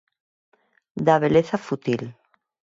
Da 1.05 1.15
beleza 1.25 1.57
fútil. 1.67 2.01